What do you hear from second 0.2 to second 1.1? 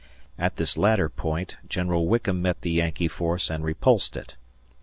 At this latter